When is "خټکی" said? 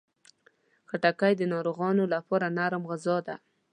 0.89-1.33